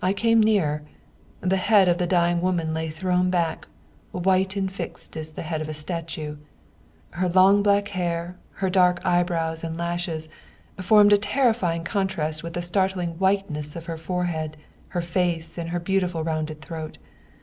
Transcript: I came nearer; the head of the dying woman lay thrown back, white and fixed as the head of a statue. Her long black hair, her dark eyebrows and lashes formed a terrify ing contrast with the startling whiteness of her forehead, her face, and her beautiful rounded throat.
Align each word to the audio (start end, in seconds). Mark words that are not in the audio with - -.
I 0.00 0.14
came 0.14 0.40
nearer; 0.40 0.84
the 1.42 1.58
head 1.58 1.86
of 1.86 1.98
the 1.98 2.06
dying 2.06 2.40
woman 2.40 2.72
lay 2.72 2.88
thrown 2.88 3.28
back, 3.28 3.68
white 4.10 4.56
and 4.56 4.72
fixed 4.72 5.18
as 5.18 5.32
the 5.32 5.42
head 5.42 5.60
of 5.60 5.68
a 5.68 5.74
statue. 5.74 6.38
Her 7.10 7.28
long 7.28 7.62
black 7.62 7.88
hair, 7.88 8.38
her 8.52 8.70
dark 8.70 9.04
eyebrows 9.04 9.62
and 9.62 9.76
lashes 9.76 10.30
formed 10.80 11.12
a 11.12 11.18
terrify 11.18 11.74
ing 11.74 11.84
contrast 11.84 12.42
with 12.42 12.54
the 12.54 12.62
startling 12.62 13.18
whiteness 13.18 13.76
of 13.76 13.84
her 13.84 13.98
forehead, 13.98 14.56
her 14.88 15.02
face, 15.02 15.58
and 15.58 15.68
her 15.68 15.78
beautiful 15.78 16.24
rounded 16.24 16.62
throat. 16.62 16.96